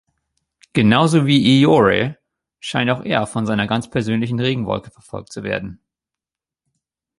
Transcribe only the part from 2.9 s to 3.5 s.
er von